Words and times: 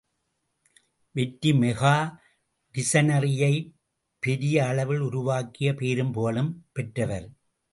வெற்றி 1.11 1.51
மெகா 1.51 1.93
டிக்ஷனரியைப் 2.75 3.69
பெரிய 4.19 4.65
அளவில் 4.65 4.99
உருவாக்கிப் 4.99 5.77
பேரும் 5.77 6.11
புகழும் 6.11 6.65
பெற்றவர். 6.71 7.29